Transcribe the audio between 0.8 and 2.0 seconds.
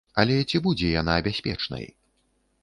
яна бяспечнай?